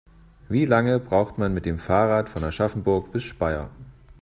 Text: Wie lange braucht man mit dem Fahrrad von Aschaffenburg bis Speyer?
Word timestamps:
Wie 0.49 0.65
lange 0.65 0.99
braucht 0.99 1.37
man 1.37 1.53
mit 1.53 1.67
dem 1.67 1.77
Fahrrad 1.77 2.27
von 2.27 2.43
Aschaffenburg 2.43 3.11
bis 3.11 3.21
Speyer? 3.21 3.69